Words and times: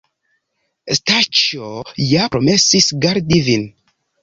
Staĉjo 0.99 1.69
ja 2.13 2.25
promesis 2.37 2.91
gardi 3.07 3.45
vin. 3.53 3.71